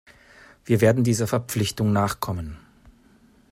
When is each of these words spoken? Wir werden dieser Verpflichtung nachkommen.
Wir 0.65 0.81
werden 0.81 1.03
dieser 1.03 1.27
Verpflichtung 1.27 1.93
nachkommen. 1.93 2.57